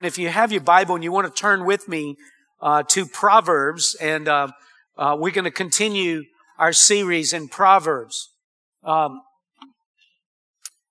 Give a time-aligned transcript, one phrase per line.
[0.00, 2.14] If you have your Bible and you want to turn with me
[2.62, 4.48] uh, to Proverbs, and uh,
[4.96, 6.22] uh, we're going to continue
[6.56, 8.30] our series in Proverbs.
[8.84, 9.22] Um,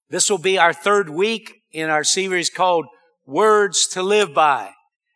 [0.10, 2.86] this will be our third week in our series called
[3.26, 4.72] Words to Live By.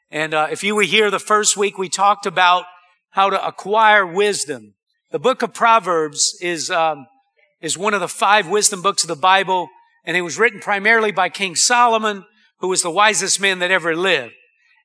[0.10, 2.64] And uh, if you were here the first week, we talked about
[3.10, 4.76] how to acquire wisdom.
[5.12, 7.08] The book of Proverbs is um,
[7.60, 9.68] is one of the five wisdom books of the Bible,
[10.05, 12.23] and it was written primarily by King Solomon
[12.62, 14.34] who was the wisest man that ever lived.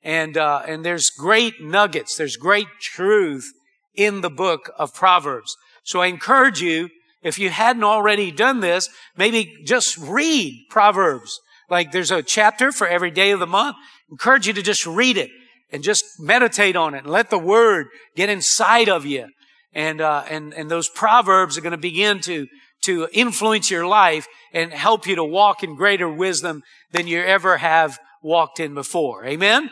[0.03, 2.17] And, uh, and there's great nuggets.
[2.17, 3.53] There's great truth
[3.95, 5.57] in the book of Proverbs.
[5.85, 6.89] So I encourage you,
[7.23, 11.41] if you hadn't already done this, maybe just read Proverbs.
[11.69, 13.77] Like there's a chapter for every day of the month.
[14.11, 15.31] encourage you to just read it
[15.71, 19.29] and just meditate on it and let the word get inside of you.
[19.73, 22.47] And, uh, and, and those proverbs are going to begin to,
[22.83, 26.63] to influence your life and help you to walk in greater wisdom
[26.97, 29.25] than you ever have walked in before.
[29.27, 29.71] Amen?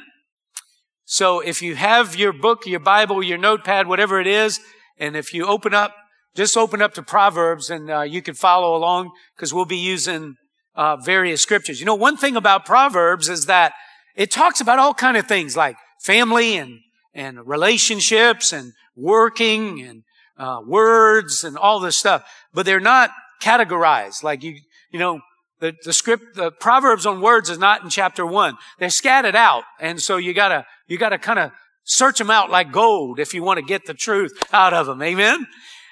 [1.07, 4.61] So if you have your book, your Bible, your notepad, whatever it is,
[4.99, 5.95] and if you open up,
[6.35, 10.37] just open up to Proverbs and uh, you can follow along because we'll be using
[10.75, 11.81] uh, various scriptures.
[11.81, 13.73] You know, one thing about Proverbs is that
[14.17, 16.81] it talks about all kind of things like family and
[17.17, 20.03] and relationships and working and
[20.37, 24.57] uh, words and all this stuff, but they're not categorized like you
[24.91, 25.21] you know
[25.61, 28.57] the, the script, the Proverbs on words is not in chapter one.
[28.79, 29.65] They're scattered out.
[29.81, 31.53] And so you gotta, you gotta kind of
[31.85, 35.03] search them out like gold if you want to get the truth out of them.
[35.03, 35.47] Amen.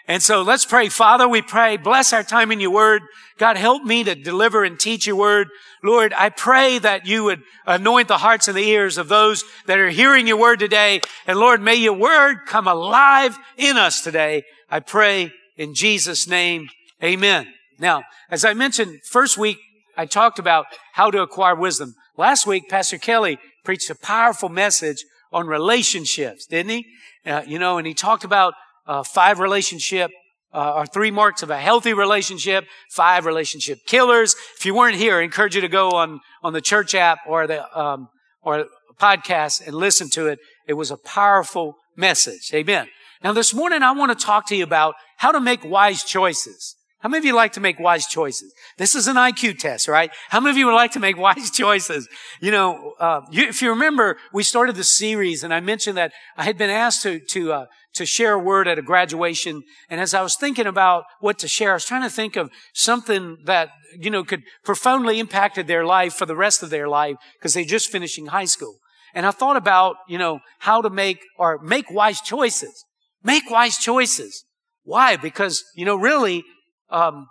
[0.08, 0.88] And so let's pray.
[0.88, 3.02] Father, we pray, bless our time in your word.
[3.38, 5.48] God, help me to deliver and teach your word.
[5.82, 9.78] Lord, I pray that you would anoint the hearts and the ears of those that
[9.78, 11.02] are hearing your word today.
[11.26, 14.42] And Lord, may your word come alive in us today.
[14.68, 16.68] I pray in Jesus' name.
[17.02, 17.46] Amen.
[17.82, 19.58] Now, as I mentioned, first week
[19.96, 21.96] I talked about how to acquire wisdom.
[22.16, 26.86] Last week, Pastor Kelly preached a powerful message on relationships, didn't he?
[27.26, 28.54] Uh, you know, and he talked about
[28.86, 30.12] uh, five relationship
[30.54, 34.36] uh, or three marks of a healthy relationship, five relationship killers.
[34.56, 37.48] If you weren't here, I encourage you to go on on the church app or
[37.48, 38.08] the um,
[38.42, 38.66] or
[39.00, 40.38] podcast and listen to it.
[40.68, 42.52] It was a powerful message.
[42.54, 42.86] Amen.
[43.24, 46.76] Now, this morning I want to talk to you about how to make wise choices.
[47.02, 48.54] How many of you like to make wise choices?
[48.78, 50.12] This is an IQ test, right?
[50.28, 52.08] How many of you would like to make wise choices?
[52.40, 56.12] You know, uh, you, if you remember, we started the series, and I mentioned that
[56.36, 59.64] I had been asked to to uh, to share a word at a graduation.
[59.90, 62.50] And as I was thinking about what to share, I was trying to think of
[62.72, 67.16] something that you know could profoundly impacted their life for the rest of their life
[67.36, 68.76] because they're just finishing high school.
[69.12, 72.84] And I thought about you know how to make or make wise choices.
[73.24, 74.44] Make wise choices.
[74.84, 75.16] Why?
[75.16, 76.44] Because you know really
[76.92, 77.28] um,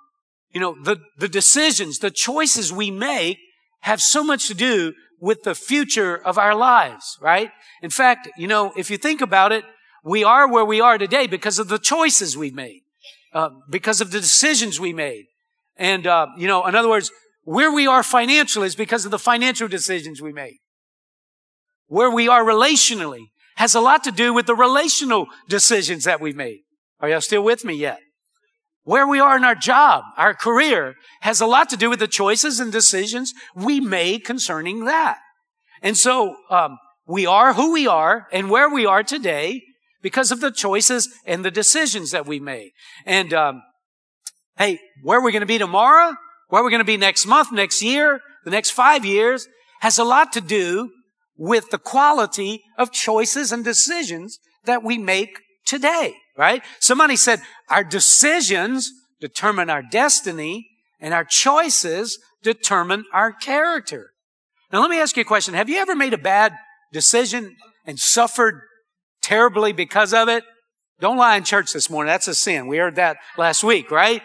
[0.53, 3.37] you know, the, the decisions, the choices we make
[3.81, 7.51] have so much to do with the future of our lives, right?
[7.81, 9.63] In fact, you know, if you think about it,
[10.03, 12.81] we are where we are today because of the choices we made,
[13.33, 15.25] uh, because of the decisions we made.
[15.77, 17.11] And, uh, you know, in other words,
[17.43, 20.57] where we are financially is because of the financial decisions we made.
[21.87, 26.33] Where we are relationally has a lot to do with the relational decisions that we
[26.33, 26.61] made.
[26.99, 27.99] Are y'all still with me yet?
[28.83, 32.07] Where we are in our job, our career, has a lot to do with the
[32.07, 35.19] choices and decisions we made concerning that.
[35.81, 36.77] And so, um,
[37.07, 39.61] we are who we are and where we are today
[40.01, 42.71] because of the choices and the decisions that we made.
[43.05, 43.61] And, um,
[44.57, 46.15] hey, where we're going to be tomorrow,
[46.47, 49.47] where we're going to be next month, next year, the next five years,
[49.81, 50.91] has a lot to do
[51.37, 56.63] with the quality of choices and decisions that we make today right?
[56.79, 60.67] Somebody said our decisions determine our destiny
[60.99, 64.11] and our choices determine our character.
[64.71, 65.53] Now let me ask you a question.
[65.53, 66.53] Have you ever made a bad
[66.93, 67.55] decision
[67.85, 68.61] and suffered
[69.21, 70.43] terribly because of it?
[70.99, 72.09] Don't lie in church this morning.
[72.09, 72.67] That's a sin.
[72.67, 74.21] We heard that last week, right?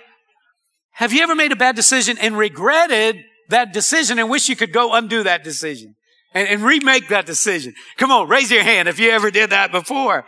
[0.92, 3.16] Have you ever made a bad decision and regretted
[3.48, 5.94] that decision and wish you could go undo that decision
[6.34, 7.74] and, and remake that decision?
[7.96, 10.24] Come on, raise your hand if you ever did that before.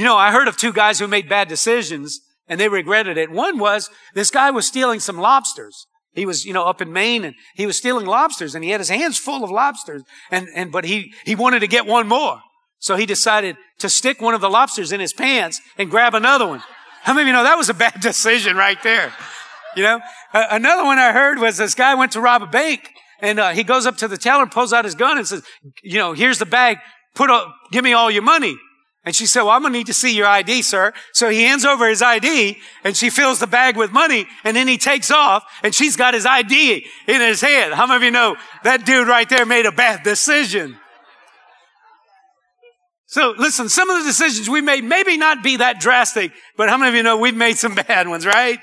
[0.00, 3.30] You know, I heard of two guys who made bad decisions and they regretted it.
[3.30, 5.86] One was this guy was stealing some lobsters.
[6.14, 8.80] He was, you know, up in Maine and he was stealing lobsters and he had
[8.80, 12.40] his hands full of lobsters and, and, but he, he wanted to get one more.
[12.78, 16.46] So he decided to stick one of the lobsters in his pants and grab another
[16.46, 16.62] one.
[17.02, 19.12] How many of you know that was a bad decision right there?
[19.76, 20.00] You know,
[20.32, 22.88] uh, another one I heard was this guy went to rob a bank
[23.20, 25.42] and uh, he goes up to the teller, and pulls out his gun and says,
[25.82, 26.78] you know, here's the bag.
[27.14, 28.56] Put, a, give me all your money.
[29.04, 30.92] And she said, well, I'm going to need to see your ID, sir.
[31.14, 34.68] So he hands over his ID and she fills the bag with money and then
[34.68, 37.72] he takes off and she's got his ID in his hand.
[37.72, 40.76] How many of you know that dude right there made a bad decision?
[43.06, 46.76] So listen, some of the decisions we made maybe not be that drastic, but how
[46.76, 48.58] many of you know we've made some bad ones, right?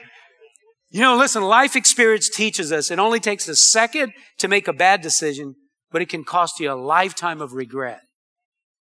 [0.89, 4.73] You know, listen, life experience teaches us it only takes a second to make a
[4.73, 5.55] bad decision,
[5.91, 8.01] but it can cost you a lifetime of regret.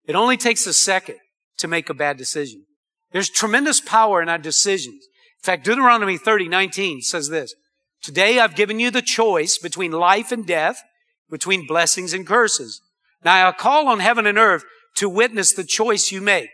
[0.06, 1.18] It only takes a second
[1.64, 2.66] to make a bad decision.
[3.14, 5.06] There's tremendous power in our decisions.
[5.06, 7.56] In fact, Deuteronomy 30, 19 says this.
[8.02, 10.84] Today I've given you the choice between life and death,
[11.30, 12.82] between blessings and curses.
[13.24, 14.66] Now I call on heaven and earth
[14.98, 16.50] to witness the choice you make.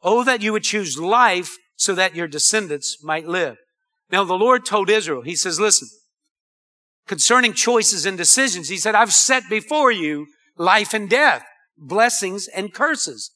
[0.00, 3.56] Oh, that you would choose life so that your descendants might live.
[4.12, 5.88] Now the Lord told Israel, He says, listen,
[7.08, 11.44] concerning choices and decisions, He said, I've set before you life and death,
[11.76, 13.32] blessings and curses.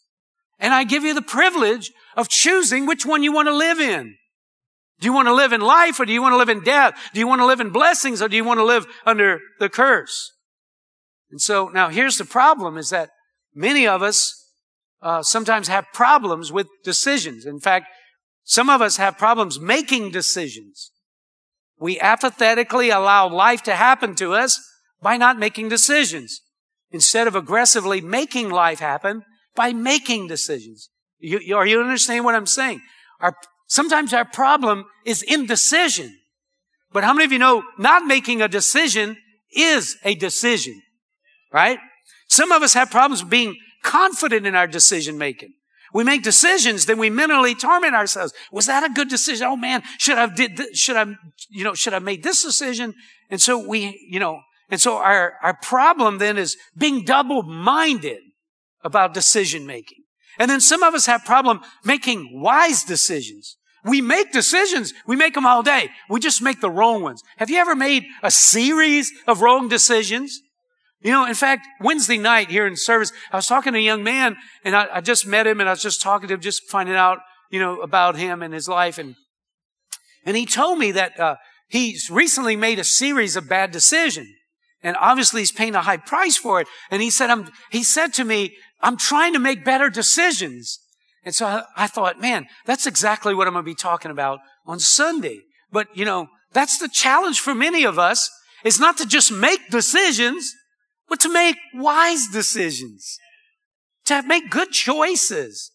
[0.59, 4.17] And I give you the privilege of choosing which one you want to live in.
[5.01, 6.95] Do you want to live in life or do you want to live in death?
[7.13, 9.69] Do you want to live in blessings or do you want to live under the
[9.69, 10.33] curse?
[11.31, 13.11] And so now here's the problem is that
[13.55, 14.53] many of us
[15.03, 17.45] uh, sometimes have problems with decisions.
[17.45, 17.87] In fact,
[18.45, 20.93] some of us have problems making decisions.
[21.79, 24.59] We apathetically allow life to happen to us
[25.03, 26.41] by not making decisions
[26.91, 29.25] instead of aggressively making life happen
[29.57, 30.91] by making decisions.
[31.19, 32.81] You, you, are you understand what I'm saying?
[33.21, 33.35] Our,
[33.67, 36.17] sometimes our problem is indecision.
[36.93, 39.17] But how many of you know not making a decision
[39.55, 40.81] is a decision?
[41.53, 41.79] Right?
[42.29, 45.53] Some of us have problems being confident in our decision making.
[45.95, 48.35] We make decisions, then we mentally torment ourselves.
[48.53, 49.47] Was that a good decision?
[49.47, 51.07] Oh man, should I did this, should I
[51.49, 52.93] you know should I made this decision?
[53.31, 58.19] And so we you know and so our our problem then is being double minded
[58.87, 59.99] about decision making.
[60.39, 63.57] And then some of us have problem making wise decisions.
[63.85, 64.95] We make decisions.
[65.07, 65.91] We make them all day.
[66.09, 67.23] We just make the wrong ones.
[67.37, 70.41] Have you ever made a series of wrong decisions?
[71.03, 74.03] You know, in fact, Wednesday night here in service, I was talking to a young
[74.03, 76.69] man and I, I just met him and I was just talking to him, just
[76.69, 77.19] finding out,
[77.51, 78.99] you know, about him and his life.
[78.99, 79.15] And,
[80.25, 81.37] and he told me that, uh,
[81.69, 84.29] he's recently made a series of bad decisions.
[84.83, 86.69] And obviously he's paying a high price for it.
[86.91, 90.79] And he said, I'm, he said to me, I'm trying to make better decisions.
[91.25, 94.39] And so I, I thought, man, that's exactly what I'm going to be talking about
[94.65, 95.41] on Sunday.
[95.73, 98.31] But, you know, that's the challenge for many of us
[98.65, 100.55] is not to just make decisions,
[101.09, 103.19] but to make wise decisions,
[104.05, 105.73] to make good choices.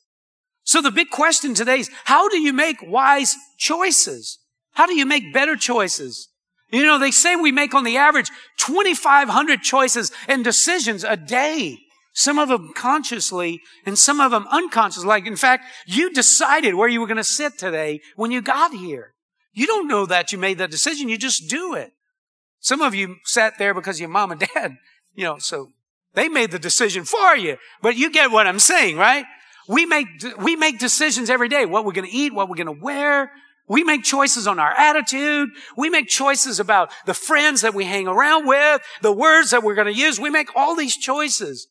[0.63, 4.39] So the big question today is, how do you make wise choices?
[4.73, 6.29] How do you make better choices?
[6.71, 11.79] You know, they say we make on the average 2,500 choices and decisions a day.
[12.13, 15.07] Some of them consciously and some of them unconsciously.
[15.07, 18.73] Like, in fact, you decided where you were going to sit today when you got
[18.73, 19.13] here.
[19.53, 21.09] You don't know that you made that decision.
[21.09, 21.91] You just do it.
[22.59, 24.75] Some of you sat there because your mom and dad,
[25.13, 25.69] you know, so
[26.13, 27.57] they made the decision for you.
[27.81, 29.25] But you get what I'm saying, right?
[29.67, 30.07] We make,
[30.39, 31.65] we make decisions every day.
[31.65, 33.31] What we're going to eat, what we're going to wear.
[33.71, 35.51] We make choices on our attitude.
[35.77, 39.75] We make choices about the friends that we hang around with, the words that we're
[39.75, 40.19] going to use.
[40.19, 41.69] We make all these choices.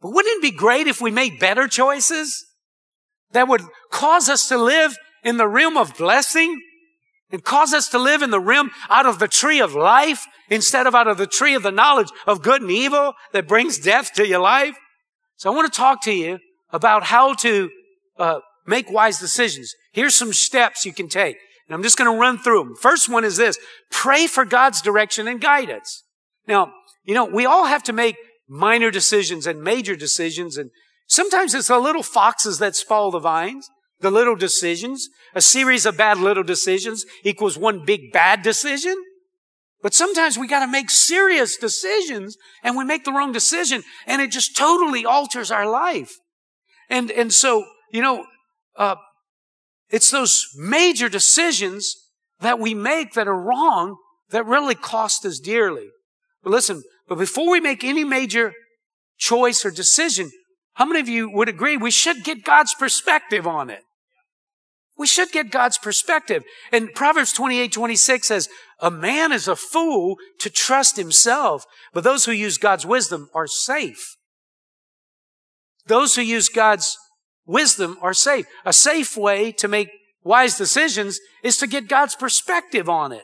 [0.00, 2.46] But wouldn't it be great if we made better choices
[3.32, 3.60] that would
[3.90, 6.62] cause us to live in the realm of blessing
[7.30, 10.86] and cause us to live in the realm out of the tree of life instead
[10.86, 14.14] of out of the tree of the knowledge of good and evil that brings death
[14.14, 14.78] to your life?
[15.36, 16.38] So I want to talk to you
[16.70, 17.68] about how to
[18.18, 19.74] uh, make wise decisions.
[19.94, 21.36] Here's some steps you can take.
[21.68, 22.76] And I'm just going to run through them.
[22.76, 23.56] First one is this.
[23.90, 26.02] Pray for God's direction and guidance.
[26.46, 26.72] Now,
[27.04, 28.16] you know, we all have to make
[28.48, 30.58] minor decisions and major decisions.
[30.58, 30.70] And
[31.06, 33.70] sometimes it's the little foxes that spoil the vines,
[34.00, 35.08] the little decisions.
[35.34, 38.96] A series of bad little decisions equals one big bad decision.
[39.80, 44.20] But sometimes we got to make serious decisions and we make the wrong decision and
[44.20, 46.16] it just totally alters our life.
[46.90, 48.26] And, and so, you know,
[48.76, 48.96] uh,
[49.90, 51.96] it's those major decisions
[52.40, 53.96] that we make that are wrong
[54.30, 55.88] that really cost us dearly.
[56.42, 58.52] But listen, but before we make any major
[59.18, 60.30] choice or decision,
[60.74, 63.82] how many of you would agree we should get God's perspective on it?
[64.96, 66.44] We should get God's perspective.
[66.72, 68.48] And Proverbs 28, 26 says,
[68.80, 73.46] a man is a fool to trust himself, but those who use God's wisdom are
[73.46, 74.16] safe.
[75.86, 76.96] Those who use God's
[77.46, 78.46] wisdom are safe.
[78.64, 79.90] A safe way to make
[80.22, 83.22] wise decisions is to get God's perspective on it.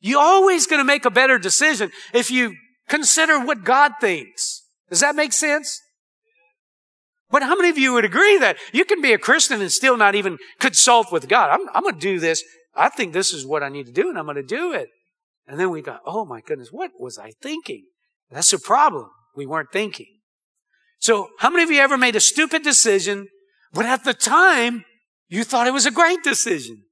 [0.00, 2.54] You're always going to make a better decision if you
[2.90, 4.66] Consider what God thinks.
[4.90, 5.80] Does that make sense?
[7.30, 9.96] But how many of you would agree that you can be a Christian and still
[9.96, 11.50] not even consult with God?
[11.50, 12.42] I'm, I'm going to do this.
[12.74, 14.88] I think this is what I need to do and I'm going to do it.
[15.46, 17.84] And then we go, oh my goodness, what was I thinking?
[18.28, 19.08] That's a problem.
[19.36, 20.18] We weren't thinking.
[20.98, 23.28] So how many of you ever made a stupid decision,
[23.72, 24.84] but at the time
[25.28, 26.82] you thought it was a great decision?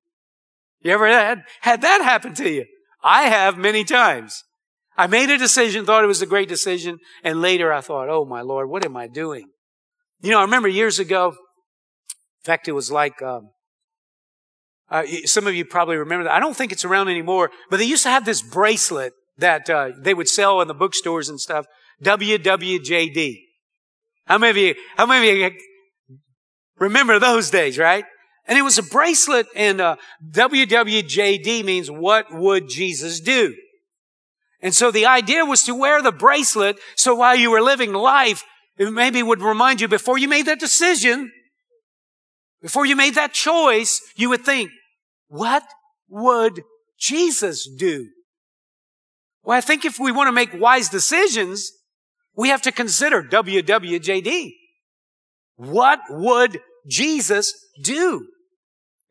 [0.80, 2.64] You ever had, had that happen to you?
[3.02, 4.44] I have many times.
[4.96, 8.24] I made a decision, thought it was a great decision, and later I thought, oh
[8.24, 9.46] my Lord, what am I doing?
[10.20, 13.50] You know, I remember years ago, in fact, it was like, um,
[14.90, 16.32] uh, some of you probably remember that.
[16.32, 19.90] I don't think it's around anymore, but they used to have this bracelet that uh,
[19.96, 21.66] they would sell in the bookstores and stuff.
[22.02, 23.36] WWJD.
[24.26, 24.74] How many of you?
[24.96, 25.50] How many of you
[26.78, 27.78] remember those days?
[27.78, 28.04] Right?
[28.46, 29.96] And it was a bracelet, and uh,
[30.30, 33.54] WWJD means what would Jesus do?
[34.60, 38.42] And so the idea was to wear the bracelet so while you were living life,
[38.78, 41.30] it maybe would remind you before you made that decision,
[42.62, 44.70] before you made that choice, you would think,
[45.28, 45.62] what
[46.08, 46.62] would
[46.98, 48.08] Jesus do?
[49.42, 51.70] Well, I think if we want to make wise decisions,
[52.34, 54.52] we have to consider WWJD.
[55.56, 57.52] What would Jesus
[57.82, 58.26] do?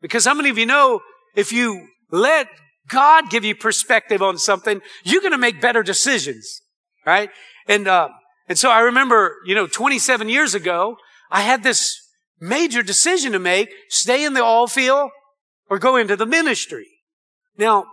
[0.00, 1.00] Because how many of you know
[1.34, 2.48] if you let
[2.88, 6.62] God give you perspective on something, you're going to make better decisions,
[7.06, 7.30] right?
[7.66, 8.08] And, uh,
[8.48, 10.96] and so I remember, you know, 27 years ago,
[11.30, 12.00] I had this
[12.40, 15.10] major decision to make, stay in the oil field
[15.68, 16.86] or go into the ministry.
[17.58, 17.84] Now,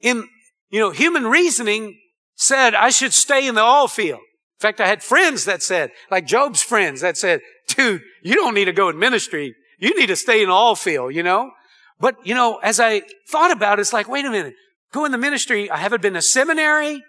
[0.00, 0.26] in,
[0.70, 1.98] you know, human reasoning
[2.34, 4.20] said I should stay in the oil field.
[4.60, 8.52] In fact, I had friends that said, like Job's friends that said, dude, you don't
[8.52, 9.54] need to go in ministry.
[9.78, 11.52] You need to stay in oil field, you know?
[11.98, 13.00] But, you know, as I
[13.30, 14.52] thought about it, it's like, wait a minute,
[14.92, 15.70] go in the ministry.
[15.70, 17.02] I haven't been to seminary.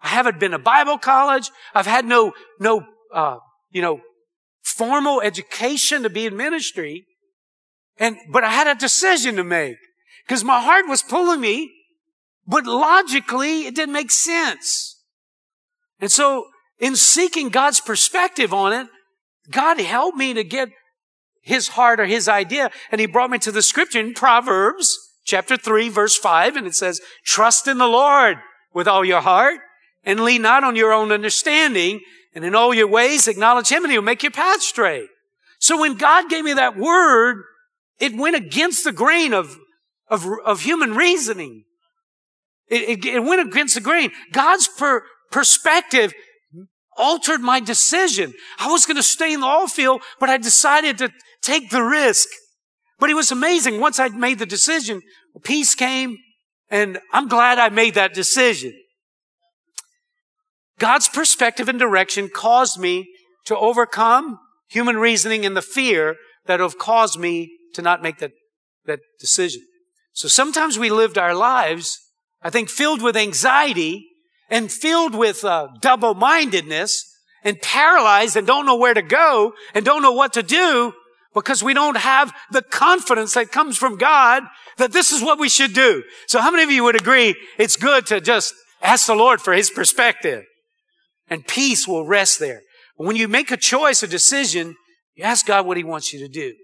[0.00, 1.50] I haven't been to Bible college.
[1.74, 4.00] I've had no, no, uh, you know,
[4.62, 7.04] formal education to be in ministry.
[7.98, 9.76] And, but I had a decision to make
[10.26, 11.74] because my heart was pulling me,
[12.46, 14.98] but logically it didn't make sense.
[16.00, 16.46] And so
[16.78, 18.86] in seeking God's perspective on it,
[19.50, 20.70] God helped me to get
[21.40, 22.70] his heart or his idea.
[22.90, 26.74] And he brought me to the scripture in Proverbs chapter 3 verse 5 and it
[26.74, 28.38] says, trust in the Lord
[28.72, 29.58] with all your heart
[30.04, 32.00] and lean not on your own understanding
[32.34, 35.08] and in all your ways acknowledge him and he'll make your path straight.
[35.58, 37.42] So when God gave me that word,
[37.98, 39.56] it went against the grain of,
[40.08, 41.64] of, of human reasoning.
[42.68, 44.10] It, it, it, went against the grain.
[44.32, 46.12] God's per, perspective
[46.96, 48.32] altered my decision.
[48.58, 51.10] I was going to stay in the oil field, but I decided to
[51.42, 52.28] take the risk.
[52.98, 53.80] But it was amazing.
[53.80, 55.02] Once I'd made the decision,
[55.44, 56.16] peace came,
[56.70, 58.72] and I'm glad I made that decision.
[60.78, 63.08] God's perspective and direction caused me
[63.46, 64.38] to overcome
[64.68, 68.32] human reasoning and the fear that have caused me to not make that,
[68.84, 69.62] that decision.
[70.12, 71.98] So sometimes we lived our lives,
[72.42, 74.06] I think, filled with anxiety
[74.50, 77.04] and filled with uh, double-mindedness
[77.44, 80.92] and paralyzed and don't know where to go and don't know what to do
[81.34, 84.42] because we don't have the confidence that comes from God
[84.78, 86.02] that this is what we should do.
[86.26, 89.52] So how many of you would agree it's good to just ask the Lord for
[89.52, 90.44] his perspective
[91.28, 92.62] and peace will rest there.
[92.96, 94.76] When you make a choice, a decision,
[95.14, 96.54] you ask God what he wants you to do.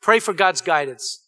[0.00, 1.20] Pray for God's guidance.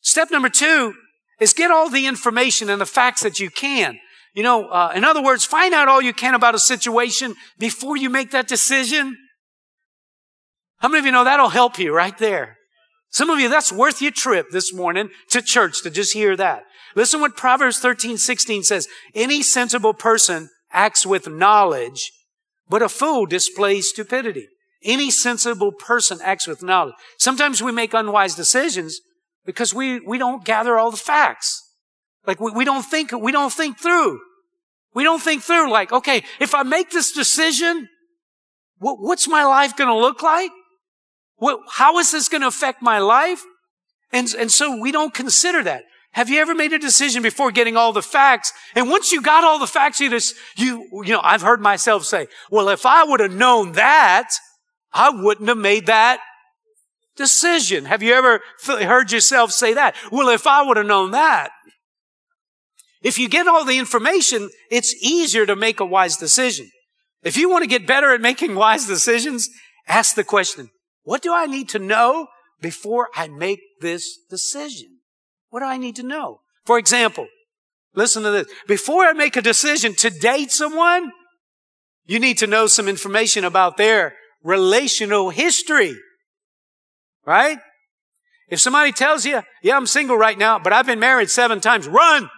[0.00, 0.94] Step number two
[1.40, 3.98] is get all the information and the facts that you can.
[4.34, 7.96] You know, uh, in other words, find out all you can about a situation before
[7.96, 9.16] you make that decision.
[10.78, 12.58] How many of you know that'll help you right there?
[13.10, 16.64] Some of you, that's worth your trip this morning to church to just hear that.
[16.96, 18.88] Listen what Proverbs 13, 16 says.
[19.14, 22.10] Any sensible person acts with knowledge,
[22.68, 24.48] but a fool displays stupidity.
[24.82, 26.96] Any sensible person acts with knowledge.
[27.18, 29.00] Sometimes we make unwise decisions
[29.46, 31.63] because we, we don't gather all the facts.
[32.26, 34.20] Like we, we don't think, we don't think through.
[34.94, 37.88] We don't think through like, okay, if I make this decision,
[38.78, 40.50] what, what's my life going to look like?
[41.36, 43.42] What, how is this going to affect my life?
[44.12, 45.84] And, and so we don't consider that.
[46.12, 48.52] Have you ever made a decision before getting all the facts?
[48.76, 52.04] And once you got all the facts, you just, you, you know, I've heard myself
[52.04, 54.28] say, well, if I would have known that,
[54.92, 56.20] I wouldn't have made that
[57.16, 57.86] decision.
[57.86, 59.96] Have you ever heard yourself say that?
[60.12, 61.50] Well, if I would have known that.
[63.04, 66.70] If you get all the information, it's easier to make a wise decision.
[67.22, 69.50] If you want to get better at making wise decisions,
[69.86, 70.70] ask the question,
[71.02, 72.28] what do I need to know
[72.62, 75.00] before I make this decision?
[75.50, 76.40] What do I need to know?
[76.64, 77.26] For example,
[77.94, 78.46] listen to this.
[78.66, 81.12] Before I make a decision to date someone,
[82.06, 85.94] you need to know some information about their relational history.
[87.26, 87.58] Right?
[88.48, 91.86] If somebody tells you, yeah, I'm single right now, but I've been married seven times,
[91.86, 92.30] run!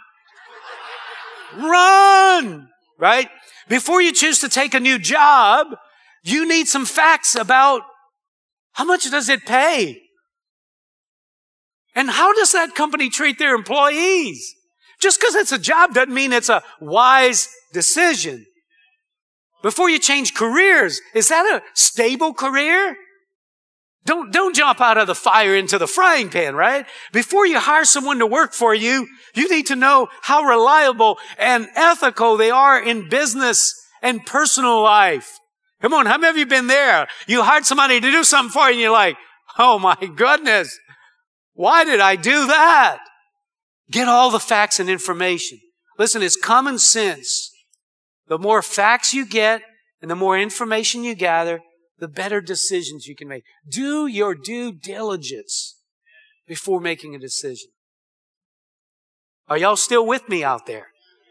[1.57, 2.69] Run!
[2.99, 3.29] Right?
[3.69, 5.77] Before you choose to take a new job,
[6.27, 7.83] You need some facts about
[8.73, 10.03] how much does it pay?
[11.95, 14.53] And how does that company treat their employees?
[15.01, 18.45] Just because it's a job doesn't mean it's a wise decision.
[19.63, 22.97] Before you change careers, is that a stable career?
[24.07, 26.87] Don't, don't jump out of the fire into the frying pan, right?
[27.13, 31.67] Before you hire someone to work for you, you need to know how reliable and
[31.75, 35.39] ethical they are in business and personal life.
[35.83, 37.09] Come on, how many of you been there?
[37.27, 39.17] You hired somebody to do something for you and you're like,
[39.59, 40.79] oh my goodness,
[41.55, 43.01] why did I do that?
[43.91, 45.59] Get all the facts and information.
[45.99, 47.51] Listen, it's common sense.
[48.29, 49.63] The more facts you get
[50.01, 51.61] and the more information you gather,
[51.99, 53.45] the better decisions you can make.
[53.69, 55.77] Do your due diligence
[56.47, 57.71] before making a decision.
[59.49, 60.89] Are y'all still with me out there?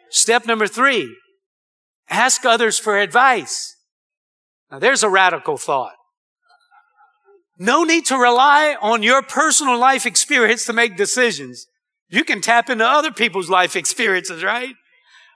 [0.09, 1.15] Step number three,
[2.09, 3.75] ask others for advice.
[4.71, 5.95] Now there's a radical thought.
[7.57, 11.67] No need to rely on your personal life experience to make decisions.
[12.09, 14.75] You can tap into other people's life experiences, right?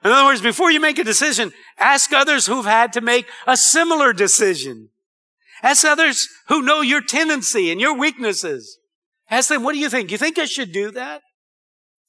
[0.04, 3.58] In other words, before you make a decision, ask others who've had to make a
[3.58, 4.90] similar decision.
[5.62, 8.78] Ask others who know your tendency and your weaknesses.
[9.30, 10.12] Ask them, what do you think?
[10.12, 11.22] You think I should do that?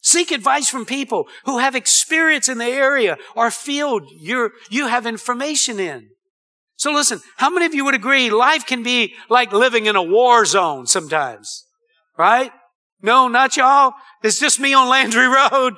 [0.03, 5.05] Seek advice from people who have experience in the area or field you you have
[5.05, 6.09] information in.
[6.77, 10.03] So listen, how many of you would agree life can be like living in a
[10.03, 11.67] war zone sometimes?
[12.17, 12.53] Right?
[13.03, 13.93] No, not y'all.
[14.23, 15.75] It's just me on Landry Road.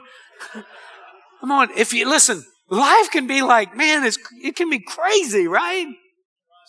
[1.40, 1.70] Come on.
[1.76, 4.08] If you listen, life can be like, man,
[4.42, 5.86] it can be crazy, right?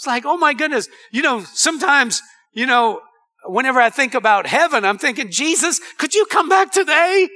[0.03, 0.89] It's like, oh my goodness.
[1.11, 2.99] You know, sometimes, you know,
[3.45, 7.29] whenever I think about heaven, I'm thinking, Jesus, could you come back today?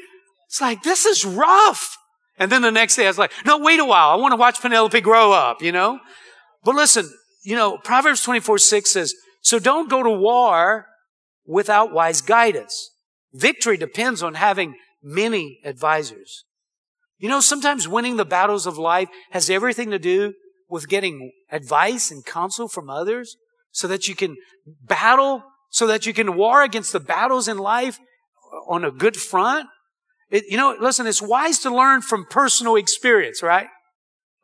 [0.47, 1.95] It's like, this is rough.
[2.37, 4.09] And then the next day I was like, no, wait a while.
[4.09, 5.99] I want to watch Penelope grow up, you know?
[6.65, 7.09] But listen,
[7.45, 10.87] you know, Proverbs 24, 6 says, so don't go to war
[11.45, 12.91] without wise guidance.
[13.33, 16.43] Victory depends on having many advisors.
[17.17, 20.33] You know, sometimes winning the battles of life has everything to do
[20.69, 23.37] with getting advice and counsel from others
[23.71, 24.35] so that you can
[24.83, 27.99] battle, so that you can war against the battles in life
[28.67, 29.67] on a good front.
[30.29, 33.67] It, you know, listen, it's wise to learn from personal experience, right?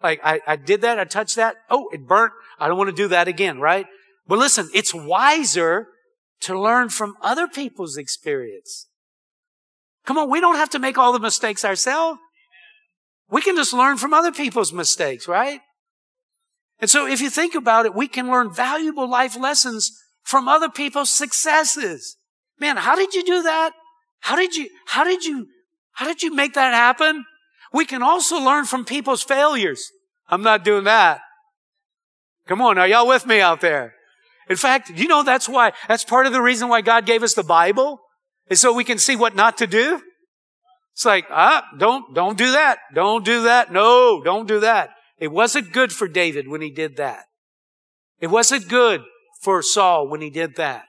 [0.02, 1.56] Like, I, I did that, I touched that.
[1.70, 2.34] Oh, it burnt.
[2.60, 3.86] I don't want to do that again, right?
[4.28, 5.88] But listen, it's wiser
[6.42, 8.88] to learn from other people's experience.
[10.06, 12.20] Come on, we don't have to make all the mistakes ourselves.
[13.30, 15.62] We can just learn from other people's mistakes, right?
[16.84, 20.68] And so if you think about it, we can learn valuable life lessons from other
[20.68, 22.18] people's successes.
[22.60, 23.72] Man, how did you do that?
[24.20, 25.48] How did you, how did you,
[25.94, 27.24] how did you make that happen?
[27.72, 29.92] We can also learn from people's failures.
[30.28, 31.22] I'm not doing that.
[32.48, 33.94] Come on, are y'all with me out there?
[34.50, 37.34] In fact, you know that's why, that's part of the reason why God gave us
[37.34, 38.02] the Bible,
[38.50, 40.02] is so we can see what not to do.
[40.92, 42.80] It's like, ah, don't, don't do that.
[42.94, 43.72] Don't do that.
[43.72, 44.90] No, don't do that.
[45.24, 47.28] It wasn't good for David when he did that.
[48.20, 49.04] It wasn't good
[49.42, 50.84] for Saul when he did that.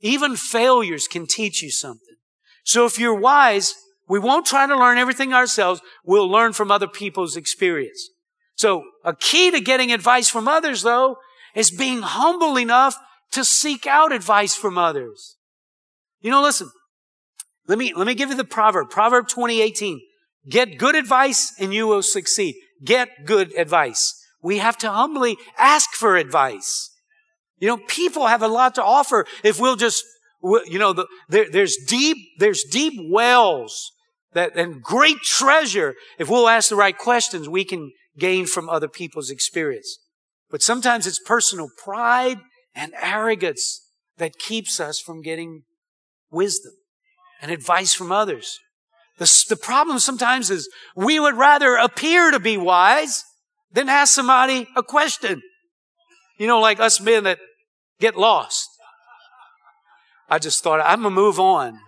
[0.00, 2.16] Even failures can teach you something.
[2.64, 3.76] So if you're wise,
[4.08, 5.80] we won't try to learn everything ourselves.
[6.04, 8.10] We'll learn from other people's experience.
[8.56, 11.18] So a key to getting advice from others, though,
[11.54, 12.96] is being humble enough
[13.30, 15.36] to seek out advice from others.
[16.20, 16.72] You know, listen,
[17.68, 18.90] let me, let me give you the proverb.
[18.90, 20.00] Proverb 2018.
[20.48, 22.56] Get good advice and you will succeed.
[22.84, 24.14] Get good advice.
[24.42, 26.90] We have to humbly ask for advice.
[27.58, 30.04] You know, people have a lot to offer if we'll just,
[30.42, 33.90] you know, the, there, there's deep, there's deep wells
[34.34, 35.94] that, and great treasure.
[36.18, 39.98] If we'll ask the right questions, we can gain from other people's experience.
[40.50, 42.38] But sometimes it's personal pride
[42.74, 45.62] and arrogance that keeps us from getting
[46.30, 46.72] wisdom
[47.40, 48.58] and advice from others.
[49.18, 53.24] The, the problem sometimes is we would rather appear to be wise
[53.72, 55.42] than ask somebody a question.
[56.38, 57.38] You know, like us men that
[58.00, 58.68] get lost.
[60.30, 61.78] I just thought, I'm gonna move on.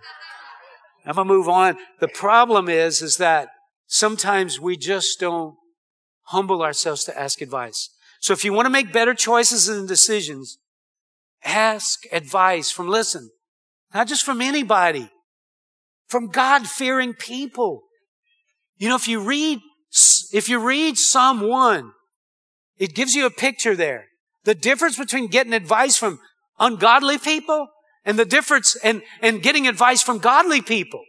[1.05, 1.77] I'm gonna move on.
[1.99, 3.49] The problem is, is that
[3.87, 5.55] sometimes we just don't
[6.25, 7.89] humble ourselves to ask advice.
[8.19, 10.57] So if you want to make better choices and decisions,
[11.43, 13.31] ask advice from, listen,
[13.93, 15.09] not just from anybody,
[16.11, 17.83] from God fearing people.
[18.77, 19.59] You know, if you read,
[20.33, 21.91] if you read Psalm 1,
[22.77, 24.05] it gives you a picture there.
[24.43, 26.19] The difference between getting advice from
[26.59, 27.67] ungodly people
[28.03, 31.01] and the difference and, and getting advice from godly people.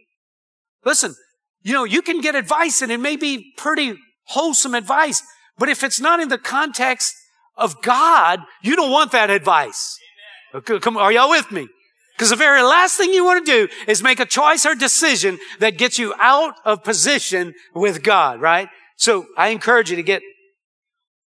[0.85, 1.15] Listen,
[1.63, 3.95] you know, you can get advice and it may be pretty
[4.27, 5.21] wholesome advice,
[5.57, 7.13] but if it's not in the context
[7.57, 9.97] of God, you don't want that advice.
[10.81, 11.67] Come, are y'all with me?
[12.15, 15.39] Because the very last thing you want to do is make a choice or decision
[15.59, 18.69] that gets you out of position with God, right?
[18.97, 20.21] So I encourage you to get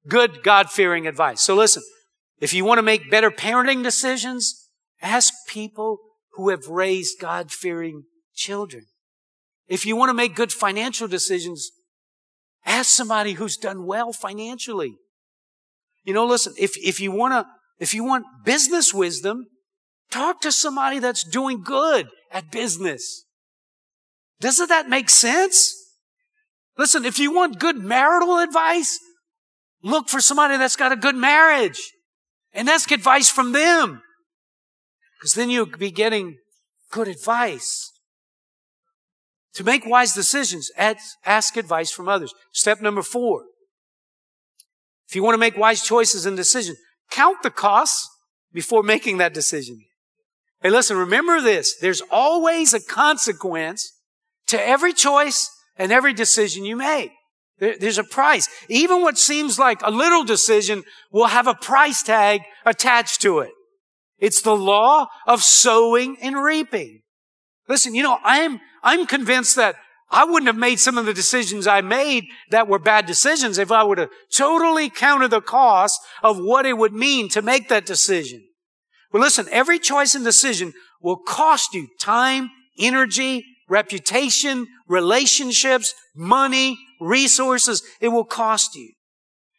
[0.07, 1.41] good God-fearing advice.
[1.41, 1.83] So listen,
[2.39, 4.69] if you want to make better parenting decisions,
[5.01, 5.97] ask people
[6.33, 8.85] who have raised God-fearing children.
[9.67, 11.71] If you want to make good financial decisions,
[12.65, 14.95] ask somebody who's done well financially.
[16.05, 17.45] You know, listen, if, if you want to,
[17.77, 19.47] if you want business wisdom,
[20.11, 23.25] talk to somebody that's doing good at business.
[24.39, 25.75] Doesn't that make sense?
[26.77, 28.99] Listen, if you want good marital advice,
[29.83, 31.91] look for somebody that's got a good marriage
[32.53, 34.01] and ask advice from them.
[35.19, 36.37] Because then you'll be getting
[36.91, 37.91] good advice.
[39.55, 42.33] To make wise decisions, ask advice from others.
[42.53, 43.43] Step number four.
[45.09, 46.77] If you want to make wise choices and decisions,
[47.11, 48.07] count the costs
[48.53, 49.81] before making that decision.
[50.61, 51.77] Hey, listen, remember this.
[51.77, 53.93] There's always a consequence
[54.47, 57.11] to every choice and every decision you make.
[57.59, 58.47] There's a price.
[58.69, 63.51] Even what seems like a little decision will have a price tag attached to it.
[64.17, 67.01] It's the law of sowing and reaping.
[67.67, 69.75] Listen, you know, I'm, I'm convinced that
[70.11, 73.71] I wouldn't have made some of the decisions I made that were bad decisions if
[73.71, 77.85] I would have totally counted the cost of what it would mean to make that
[77.85, 78.43] decision.
[79.11, 87.81] Well, listen, every choice and decision will cost you time, energy, reputation, relationships, money, resources.
[88.01, 88.93] It will cost you.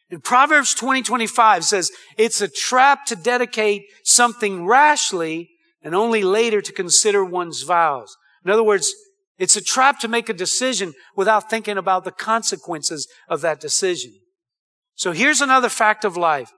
[0.09, 5.49] And Proverbs 20, 25 says, it's a trap to dedicate something rashly
[5.81, 8.15] and only later to consider one's vows.
[8.43, 8.93] In other words,
[9.37, 14.11] it's a trap to make a decision without thinking about the consequences of that decision.
[14.95, 16.51] So here's another fact of life.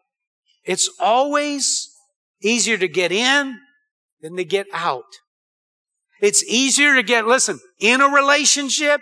[0.65, 1.92] It's always
[2.43, 3.59] easier to get in
[4.21, 5.03] than to get out.
[6.21, 9.01] It's easier to get, listen, in a relationship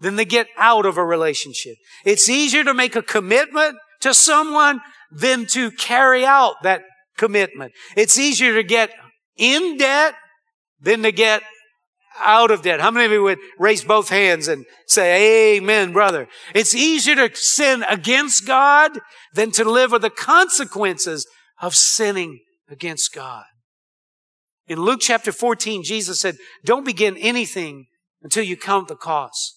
[0.00, 1.76] than to get out of a relationship.
[2.04, 6.82] It's easier to make a commitment to someone than to carry out that
[7.16, 7.72] commitment.
[7.96, 8.90] It's easier to get
[9.36, 10.14] in debt
[10.80, 11.42] than to get
[12.20, 12.80] out of debt.
[12.80, 16.28] How many of you would raise both hands and say, Amen, brother?
[16.54, 18.98] It's easier to sin against God
[19.34, 21.26] than to live with the consequences
[21.60, 23.44] of sinning against God.
[24.66, 27.86] In Luke chapter 14, Jesus said, Don't begin anything
[28.22, 29.54] until you count the cost.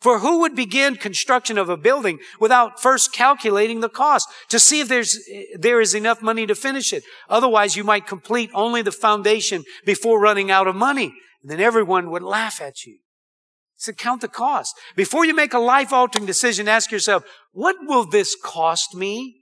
[0.00, 4.80] For who would begin construction of a building without first calculating the cost to see
[4.80, 5.18] if there's,
[5.58, 7.02] there is enough money to finish it?
[7.28, 11.12] Otherwise, you might complete only the foundation before running out of money.
[11.42, 12.98] And then everyone would laugh at you.
[13.76, 14.76] So count the cost.
[14.96, 19.37] Before you make a life altering decision, ask yourself, what will this cost me?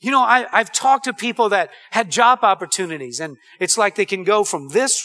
[0.00, 4.06] You know, I, I've talked to people that had job opportunities and it's like they
[4.06, 5.04] can go from this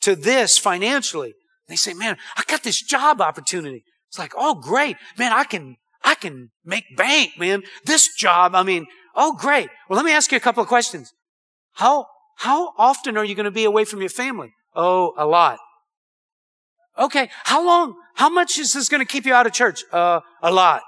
[0.00, 1.34] to this financially.
[1.68, 3.84] They say, man, I got this job opportunity.
[4.08, 4.96] It's like, oh, great.
[5.18, 7.62] Man, I can, I can make bank, man.
[7.84, 9.68] This job, I mean, oh, great.
[9.88, 11.12] Well, let me ask you a couple of questions.
[11.74, 12.06] How,
[12.38, 14.52] how often are you going to be away from your family?
[14.74, 15.58] Oh, a lot.
[16.98, 17.30] Okay.
[17.44, 19.84] How long, how much is this going to keep you out of church?
[19.92, 20.82] Uh, a lot.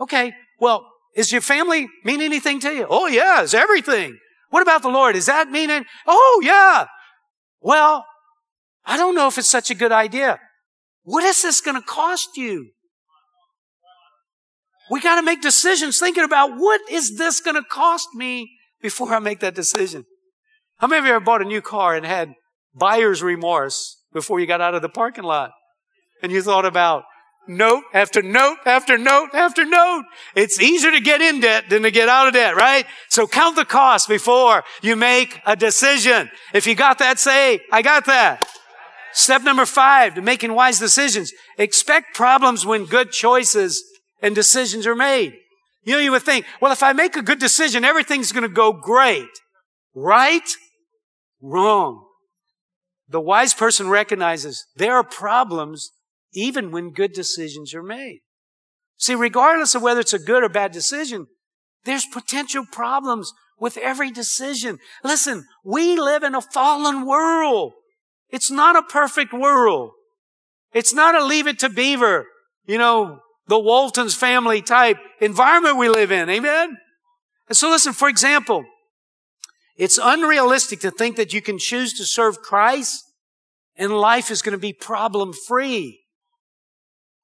[0.00, 0.32] Okay.
[0.58, 2.86] Well, is your family mean anything to you?
[2.88, 4.18] Oh, yeah, it's everything.
[4.50, 5.16] What about the Lord?
[5.16, 5.84] Is that meaning?
[6.06, 6.86] Oh, yeah.
[7.60, 8.04] Well,
[8.84, 10.38] I don't know if it's such a good idea.
[11.04, 12.70] What is this going to cost you?
[14.90, 18.50] We got to make decisions thinking about what is this going to cost me
[18.82, 20.04] before I make that decision.
[20.78, 22.34] How many of you ever bought a new car and had
[22.74, 25.52] buyer's remorse before you got out of the parking lot?
[26.22, 27.04] And you thought about,
[27.48, 30.04] note after note after note after note.
[30.34, 32.86] It's easier to get in debt than to get out of debt, right?
[33.08, 36.30] So count the cost before you make a decision.
[36.52, 38.48] If you got that, say, I got that.
[39.12, 41.32] Step number five to making wise decisions.
[41.58, 43.82] Expect problems when good choices
[44.22, 45.34] and decisions are made.
[45.84, 48.48] You know, you would think, well, if I make a good decision, everything's going to
[48.48, 49.28] go great.
[49.94, 50.48] Right?
[51.40, 52.06] Wrong.
[53.08, 55.90] The wise person recognizes there are problems
[56.32, 58.20] even when good decisions are made.
[58.96, 61.26] See, regardless of whether it's a good or bad decision,
[61.84, 64.78] there's potential problems with every decision.
[65.02, 67.72] Listen, we live in a fallen world.
[68.30, 69.90] It's not a perfect world.
[70.72, 72.26] It's not a leave it to beaver,
[72.64, 76.30] you know, the Waltons family type environment we live in.
[76.30, 76.78] Amen?
[77.48, 78.64] And so listen, for example,
[79.76, 83.04] it's unrealistic to think that you can choose to serve Christ
[83.76, 86.01] and life is going to be problem free.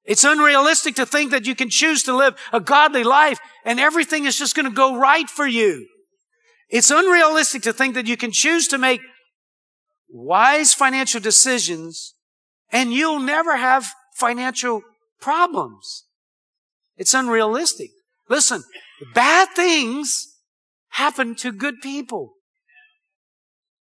[0.09, 4.25] It's unrealistic to think that you can choose to live a godly life and everything
[4.25, 5.87] is just going to go right for you.
[6.71, 9.03] It's unrealistic to think that you can choose to make
[10.09, 12.15] wise financial decisions
[12.73, 14.81] and you'll never have financial
[15.21, 16.05] problems.
[16.97, 17.91] It's unrealistic.
[18.31, 18.65] Listen,
[19.15, 20.27] bad things
[20.89, 22.33] happen to good people.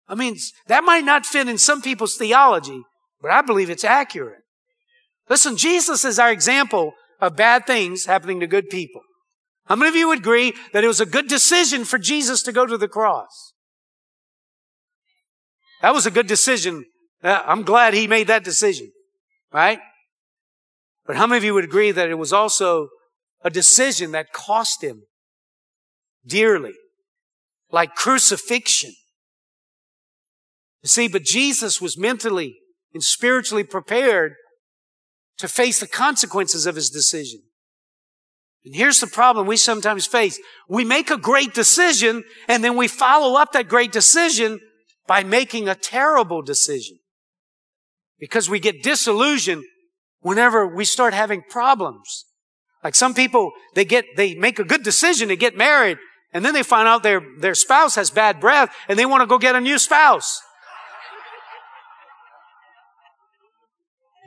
[0.10, 0.36] I mean,
[0.68, 2.82] that might not fit in some people's theology,
[3.22, 4.44] but I believe it's accurate.
[5.30, 9.02] Listen, Jesus is our example of bad things happening to good people.
[9.66, 12.54] How many of you would agree that it was a good decision for Jesus to
[12.54, 13.54] go to the cross?
[15.82, 16.86] That was a good decision.
[17.24, 18.92] Uh, I'm glad he made that decision,
[19.52, 19.80] right?
[21.06, 22.90] But how many of you would agree that it was also
[23.44, 25.04] a decision that cost him
[26.26, 26.74] dearly,
[27.72, 28.92] like crucifixion?
[30.84, 32.56] You see, but Jesus was mentally
[32.94, 34.34] and spiritually prepared
[35.38, 37.42] to face the consequences of his decision.
[38.66, 40.40] And here's the problem we sometimes face.
[40.68, 44.60] We make a great decision and then we follow up that great decision
[45.08, 47.00] by making a terrible decision.
[48.20, 49.64] Because we get disillusioned
[50.20, 52.26] whenever we start having problems.
[52.84, 55.98] Like some people, they get, they make a good decision to get married
[56.34, 59.28] and then they find out their, their spouse has bad breath and they want to
[59.28, 60.42] go get a new spouse.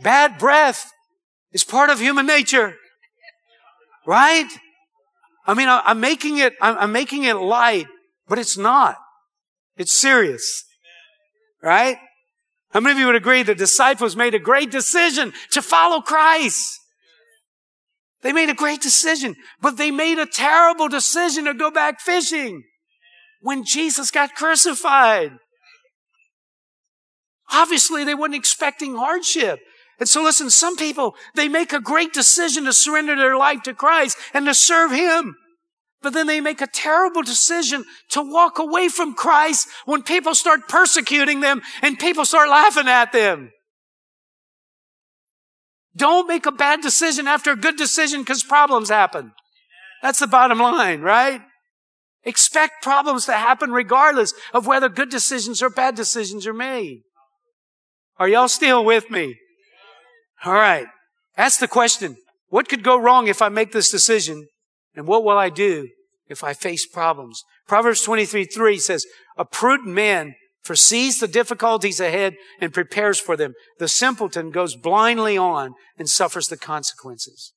[0.02, 0.90] Bad breath
[1.52, 2.76] is part of human nature.
[4.06, 4.48] Right?
[5.46, 7.86] I mean, I'm making it, I'm making it light,
[8.28, 8.96] but it's not.
[9.76, 10.64] It's serious.
[11.62, 11.98] Right?
[12.70, 16.78] How many of you would agree the disciples made a great decision to follow Christ?
[18.22, 22.62] They made a great decision, but they made a terrible decision to go back fishing
[23.40, 25.32] when Jesus got crucified.
[27.50, 29.58] Obviously, they weren't expecting hardship.
[30.00, 33.74] And so listen, some people, they make a great decision to surrender their life to
[33.74, 35.36] Christ and to serve Him.
[36.02, 40.66] But then they make a terrible decision to walk away from Christ when people start
[40.68, 43.52] persecuting them and people start laughing at them.
[45.94, 49.32] Don't make a bad decision after a good decision because problems happen.
[50.02, 51.42] That's the bottom line, right?
[52.24, 57.02] Expect problems to happen regardless of whether good decisions or bad decisions are made.
[58.18, 59.36] Are y'all still with me?
[60.44, 60.86] All right.
[61.36, 62.16] Ask the question.
[62.48, 64.46] What could go wrong if I make this decision?
[64.94, 65.88] And what will I do
[66.28, 67.44] if I face problems?
[67.66, 73.54] Proverbs 23, 3 says, a prudent man foresees the difficulties ahead and prepares for them.
[73.78, 77.52] The simpleton goes blindly on and suffers the consequences.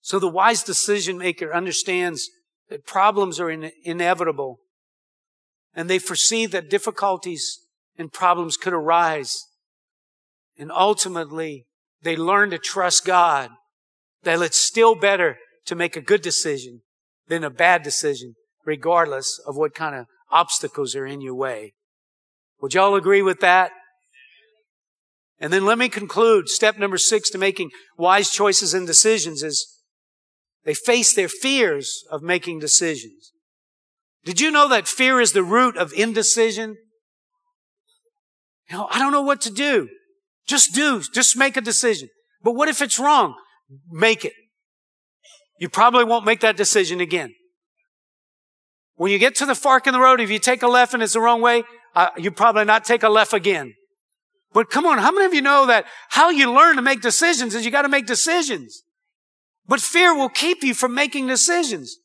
[0.00, 2.30] So the wise decision maker understands
[2.68, 4.58] that problems are in- inevitable
[5.74, 7.58] and they foresee that difficulties
[7.98, 9.42] and problems could arise
[10.58, 11.66] and ultimately,
[12.02, 13.50] they learn to trust God
[14.22, 16.82] that it's still better to make a good decision
[17.28, 21.74] than a bad decision, regardless of what kind of obstacles are in your way.
[22.60, 23.72] Would y'all agree with that?
[25.40, 26.48] And then let me conclude.
[26.48, 29.80] Step number six to making wise choices and decisions is
[30.64, 33.32] they face their fears of making decisions.
[34.24, 36.76] Did you know that fear is the root of indecision?
[38.70, 39.88] You know, I don't know what to do.
[40.46, 41.02] Just do.
[41.12, 42.08] Just make a decision.
[42.42, 43.34] But what if it's wrong?
[43.90, 44.34] Make it.
[45.58, 47.34] You probably won't make that decision again.
[48.96, 51.02] When you get to the fork in the road, if you take a left and
[51.02, 53.74] it's the wrong way, uh, you probably not take a left again.
[54.52, 57.54] But come on, how many of you know that how you learn to make decisions
[57.54, 58.84] is you got to make decisions?
[59.66, 61.98] But fear will keep you from making decisions.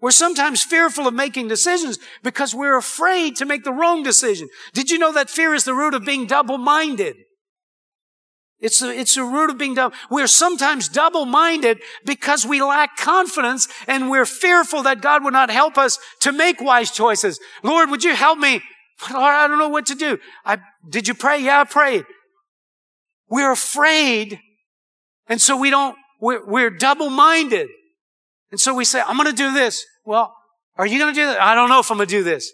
[0.00, 4.48] We're sometimes fearful of making decisions because we're afraid to make the wrong decision.
[4.72, 7.16] Did you know that fear is the root of being double-minded?
[8.60, 9.96] It's a, it's a root of being double.
[10.10, 15.78] We're sometimes double-minded because we lack confidence and we're fearful that God would not help
[15.78, 17.40] us to make wise choices.
[17.62, 18.60] Lord, would you help me?
[19.10, 20.18] Lord, I don't know what to do.
[20.44, 21.42] I, did you pray?
[21.42, 22.04] Yeah, I prayed.
[23.30, 24.38] We're afraid.
[25.26, 27.68] And so we don't, we're, we're double-minded.
[28.50, 29.86] And so we say, I'm going to do this.
[30.04, 30.34] Well,
[30.76, 31.40] are you going to do that?
[31.40, 32.52] I don't know if I'm going to do this.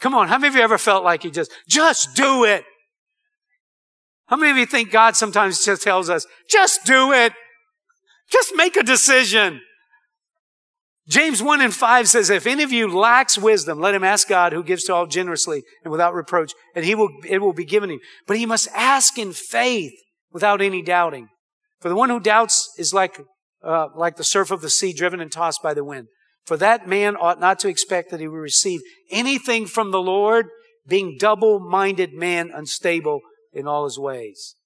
[0.00, 0.26] Come on.
[0.26, 2.64] How many of you ever felt like you just, just do it?
[4.30, 7.32] How many of you think God sometimes just tells us, just do it?
[8.30, 9.60] Just make a decision.
[11.08, 14.52] James 1 and 5 says, if any of you lacks wisdom, let him ask God
[14.52, 17.90] who gives to all generously and without reproach, and he will, it will be given
[17.90, 17.98] him.
[18.28, 19.94] But he must ask in faith
[20.30, 21.28] without any doubting.
[21.80, 23.20] For the one who doubts is like,
[23.64, 26.06] uh, like the surf of the sea driven and tossed by the wind.
[26.46, 30.46] For that man ought not to expect that he will receive anything from the Lord,
[30.86, 34.56] being double-minded man, unstable in all his ways.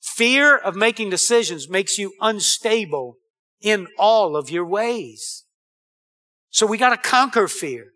[0.00, 3.16] Fear of making decisions makes you unstable
[3.60, 5.44] in all of your ways.
[6.50, 7.88] So we got to conquer fear.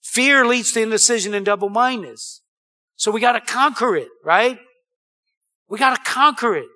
[0.00, 2.42] Fear leads to indecision and double-mindedness.
[2.96, 4.58] So we got to conquer it, right?
[5.68, 6.68] We got to conquer it.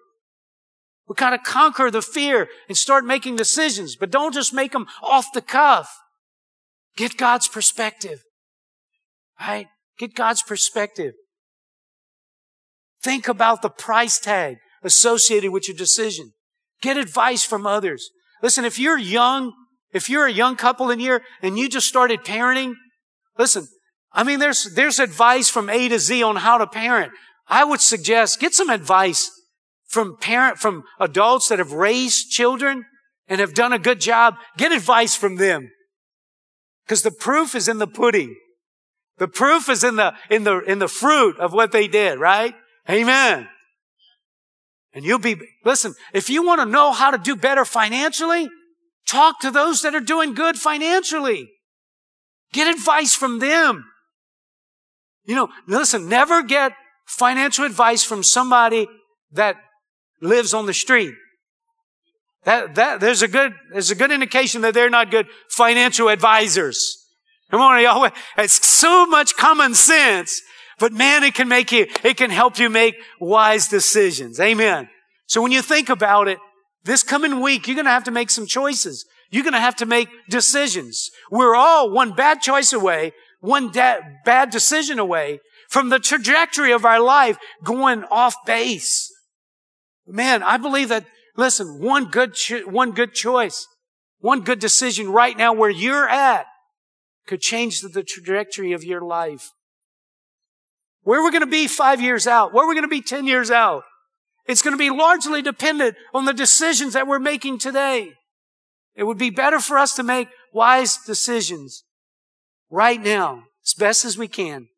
[1.08, 4.86] We got to conquer the fear and start making decisions, but don't just make them
[5.02, 5.98] off the cuff.
[6.96, 8.22] Get God's perspective,
[9.40, 9.68] right?
[9.98, 11.14] Get God's perspective.
[13.02, 16.32] Think about the price tag associated with your decision.
[16.80, 18.10] Get advice from others.
[18.42, 19.52] Listen, if you're young,
[19.92, 22.74] if you're a young couple in here and you just started parenting,
[23.38, 23.66] listen,
[24.12, 27.12] I mean, there's, there's advice from A to Z on how to parent.
[27.48, 29.30] I would suggest get some advice
[29.86, 32.84] from parent, from adults that have raised children
[33.28, 34.34] and have done a good job.
[34.56, 35.70] Get advice from them.
[36.88, 38.34] Cause the proof is in the pudding.
[39.18, 42.54] The proof is in the, in the, in the fruit of what they did, right?
[42.88, 43.48] Amen.
[44.94, 48.48] And you'll be, listen, if you want to know how to do better financially,
[49.06, 51.50] talk to those that are doing good financially.
[52.52, 53.86] Get advice from them.
[55.24, 56.72] You know, listen, never get
[57.06, 58.86] financial advice from somebody
[59.32, 59.56] that
[60.20, 61.14] lives on the street.
[62.44, 66.98] That, that, there's a good, there's a good indication that they're not good financial advisors.
[67.50, 68.10] Come on, y'all.
[68.36, 70.42] It's so much common sense,
[70.82, 74.40] but man, it can make you, it can help you make wise decisions.
[74.40, 74.88] Amen.
[75.28, 76.38] So when you think about it,
[76.82, 79.06] this coming week, you're going to have to make some choices.
[79.30, 81.12] You're going to have to make decisions.
[81.30, 86.98] We're all one bad choice away, one bad decision away from the trajectory of our
[86.98, 89.08] life going off base.
[90.04, 93.68] Man, I believe that, listen, one good, cho- one good choice,
[94.18, 96.46] one good decision right now where you're at
[97.28, 99.52] could change the, the trajectory of your life.
[101.02, 103.50] Where we're going to be five years out, where we're going to be 10 years
[103.50, 103.82] out.
[104.46, 108.12] It's going to be largely dependent on the decisions that we're making today.
[108.94, 111.84] It would be better for us to make wise decisions
[112.70, 114.68] right now, as best as we can.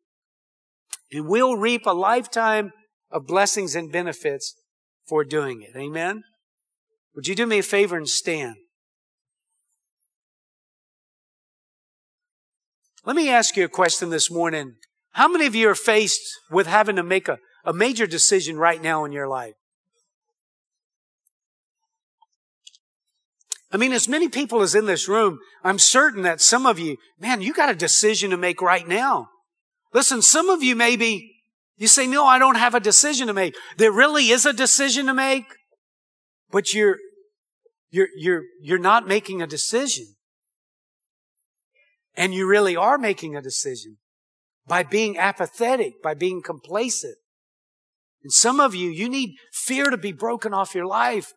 [1.11, 2.73] And we'll reap a lifetime
[3.11, 4.55] of blessings and benefits
[5.07, 5.77] for doing it.
[5.77, 6.23] Amen?
[7.15, 8.55] Would you do me a favor and stand?
[13.05, 14.75] Let me ask you a question this morning.
[15.15, 18.83] How many of you are faced with having to make a, a major decision right
[18.83, 19.53] now in your life?
[23.71, 26.97] I mean, as many people as in this room, I'm certain that some of you,
[27.17, 29.29] man, you got a decision to make right now.
[29.93, 31.31] Listen, some of you maybe
[31.77, 33.55] you say, no, I don't have a decision to make.
[33.77, 35.45] There really is a decision to make,
[36.51, 36.97] but you're,
[37.89, 40.07] you're, you're, you're not making a decision.
[42.17, 43.95] And you really are making a decision
[44.67, 47.15] by being apathetic, by being complacent.
[48.23, 51.33] And some of you, you need fear to be broken off your life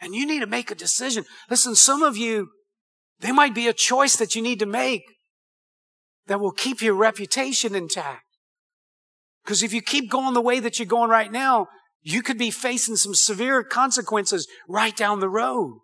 [0.00, 1.24] and you need to make a decision.
[1.50, 2.48] Listen, some of you,
[3.20, 5.02] there might be a choice that you need to make
[6.26, 8.22] that will keep your reputation intact.
[9.44, 11.68] Because if you keep going the way that you're going right now,
[12.00, 15.80] you could be facing some severe consequences right down the road.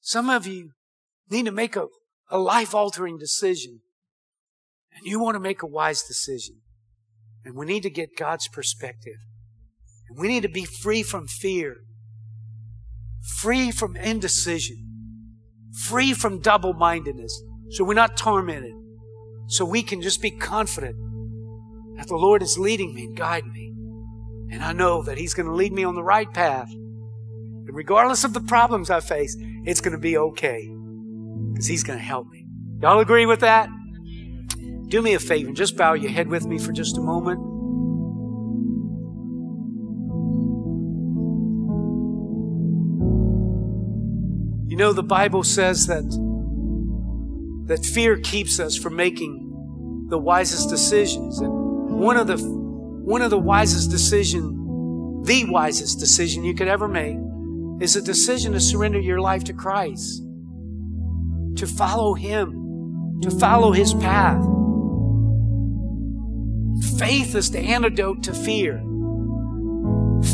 [0.00, 0.70] Some of you
[1.30, 1.86] need to make a,
[2.30, 3.80] a life altering decision.
[4.96, 6.56] And you want to make a wise decision.
[7.44, 9.18] And we need to get God's perspective.
[10.08, 11.76] And we need to be free from fear,
[13.40, 14.88] free from indecision,
[15.88, 17.42] free from double mindedness.
[17.70, 18.74] So we're not tormented.
[19.48, 20.96] So we can just be confident
[21.96, 23.72] that the Lord is leading me and guiding me.
[24.52, 26.70] And I know that He's going to lead me on the right path.
[26.70, 30.68] And regardless of the problems I face, it's going to be okay.
[31.52, 32.46] Because He's going to help me.
[32.80, 33.68] Y'all agree with that?
[34.88, 37.40] Do me a favor and just bow your head with me for just a moment.
[44.70, 46.04] You know, the Bible says that,
[47.66, 51.40] that fear keeps us from making the wisest decisions.
[51.40, 51.50] And
[51.98, 57.16] one of the, one of the wisest decision, the wisest decision you could ever make
[57.80, 60.22] is a decision to surrender your life to Christ,
[61.56, 64.44] to follow Him, to follow His path.
[66.98, 68.82] Faith is the antidote to fear.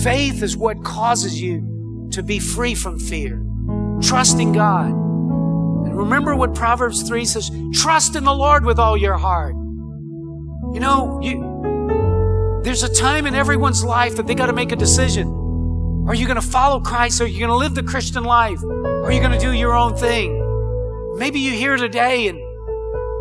[0.03, 3.45] Faith is what causes you to be free from fear.
[4.01, 4.90] Trusting God.
[4.90, 9.55] And remember what Proverbs 3 says trust in the Lord with all your heart.
[9.55, 14.76] You know, you, there's a time in everyone's life that they got to make a
[14.76, 15.28] decision.
[16.09, 17.20] Are you going to follow Christ?
[17.20, 18.62] Are you going to live the Christian life?
[18.64, 20.38] Are you going to do your own thing?
[21.16, 22.40] Maybe you're here today and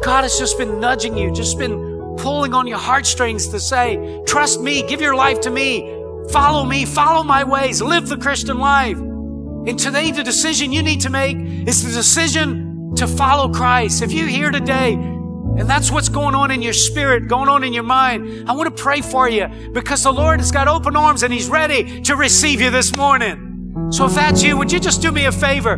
[0.03, 1.90] God has just been nudging you, just been
[2.22, 5.82] pulling on your heartstrings to say, trust me, give your life to me,
[6.30, 8.97] follow me, follow my ways, live the Christian life.
[8.97, 14.01] And today, the decision you need to make is the decision to follow Christ.
[14.01, 17.74] If you're here today and that's what's going on in your spirit, going on in
[17.74, 18.49] your mind.
[18.49, 21.49] I want to pray for you because the Lord has got open arms and He's
[21.49, 23.89] ready to receive you this morning.
[23.91, 25.78] So if that's you, would you just do me a favor?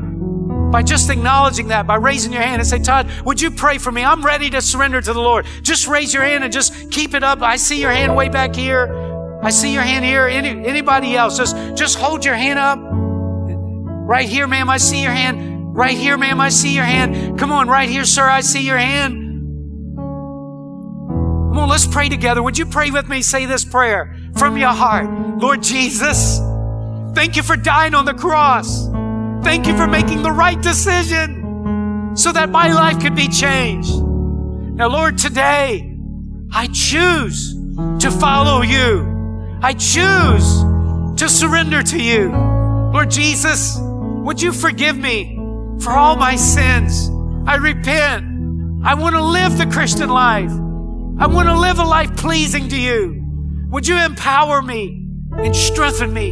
[0.74, 3.91] By just acknowledging that, by raising your hand and say, Todd, would you pray for
[3.91, 4.03] me?
[4.03, 5.45] I'm ready to surrender to the Lord.
[5.61, 7.43] Just raise your hand and just keep it up.
[7.43, 9.39] I see your hand way back here.
[9.43, 10.26] I see your hand here.
[10.28, 11.38] Any, anybody else?
[11.38, 12.80] Just, just hold your hand up.
[12.82, 14.67] Right here, ma'am.
[14.67, 15.76] I see your hand.
[15.76, 16.41] Right here, ma'am.
[16.41, 17.38] I see your hand.
[17.38, 18.28] Come on, right here, sir.
[18.28, 19.13] I see your hand.
[21.53, 22.41] Come on, let's pray together.
[22.41, 23.21] Would you pray with me?
[23.21, 25.39] Say this prayer from your heart.
[25.39, 26.39] Lord Jesus,
[27.13, 28.88] thank you for dying on the cross.
[29.44, 33.94] Thank you for making the right decision so that my life could be changed.
[33.94, 35.98] Now, Lord, today
[36.52, 37.54] I choose
[38.00, 39.60] to follow you.
[39.62, 40.62] I choose
[41.20, 42.32] to surrender to you.
[42.94, 45.36] Lord Jesus, would you forgive me
[45.80, 47.10] for all my sins?
[47.46, 48.26] I repent.
[48.86, 50.52] I want to live the Christian life.
[51.20, 53.22] I want to live a life pleasing to you.
[53.70, 56.32] Would you empower me and strengthen me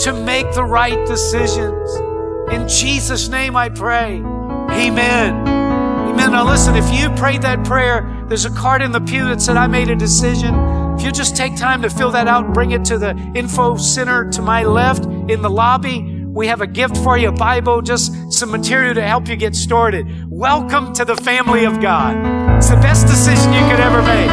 [0.00, 2.13] to make the right decisions?
[2.54, 4.18] In Jesus' name I pray.
[4.18, 5.48] Amen.
[5.48, 6.30] Amen.
[6.30, 9.56] Now listen, if you prayed that prayer, there's a card in the pew that said,
[9.56, 10.54] I made a decision.
[10.96, 13.76] If you just take time to fill that out and bring it to the info
[13.76, 17.82] center to my left in the lobby, we have a gift for you, a Bible,
[17.82, 20.06] just some material to help you get started.
[20.30, 22.56] Welcome to the family of God.
[22.56, 24.30] It's the best decision you could ever make.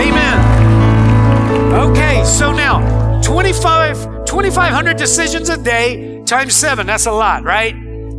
[0.00, 0.38] Amen.
[1.90, 6.86] Okay, so now 25, 2,500 decisions a day times seven.
[6.86, 7.74] That's a lot, right?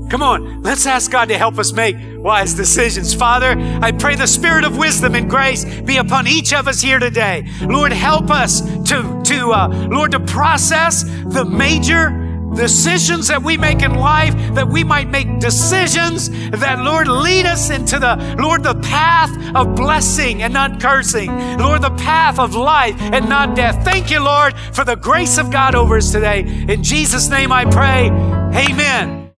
[0.09, 3.13] Come on, let's ask God to help us make wise decisions.
[3.13, 6.99] Father, I pray the spirit of wisdom and grace be upon each of us here
[6.99, 7.47] today.
[7.61, 12.09] Lord, help us to, to uh, Lord, to process the major
[12.55, 17.69] decisions that we make in life, that we might make decisions that, Lord, lead us
[17.69, 21.29] into the, Lord, the path of blessing and not cursing.
[21.57, 23.83] Lord, the path of life and not death.
[23.83, 26.41] Thank you, Lord, for the grace of God over us today.
[26.41, 28.09] In Jesus' name I pray.
[28.09, 29.18] Amen.